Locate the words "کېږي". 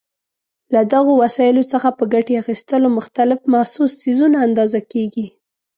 4.91-5.27